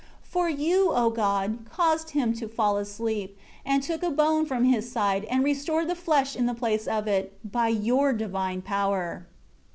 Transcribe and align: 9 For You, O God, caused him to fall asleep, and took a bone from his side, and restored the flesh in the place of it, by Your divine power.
9 0.23 0.23
For 0.23 0.49
You, 0.49 0.91
O 0.95 1.11
God, 1.11 1.59
caused 1.71 2.09
him 2.09 2.33
to 2.33 2.47
fall 2.47 2.77
asleep, 2.79 3.37
and 3.63 3.83
took 3.83 4.01
a 4.01 4.09
bone 4.09 4.47
from 4.47 4.63
his 4.63 4.91
side, 4.91 5.25
and 5.25 5.43
restored 5.43 5.87
the 5.87 5.93
flesh 5.93 6.35
in 6.35 6.47
the 6.47 6.55
place 6.55 6.87
of 6.87 7.07
it, 7.07 7.37
by 7.45 7.67
Your 7.67 8.11
divine 8.11 8.63
power. 8.63 9.27